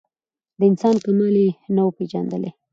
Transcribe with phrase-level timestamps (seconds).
[0.57, 2.51] د انسان کمال یې نه وو پېژندلی